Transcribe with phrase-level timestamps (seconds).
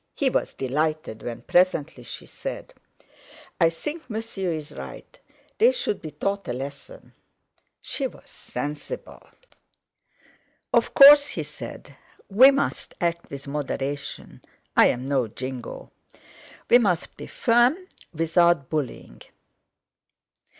[0.15, 2.73] He was delighted when presently she said:
[3.59, 5.19] "I think Monsieur is right.
[5.59, 7.13] They should be taught a lesson."
[7.83, 9.21] She was sensible!
[10.73, 11.97] "Of course," he said,
[12.31, 14.41] "we must act with moderation.
[14.75, 15.91] I'm no jingo.
[16.67, 17.77] We must be firm
[18.11, 19.21] without bullying.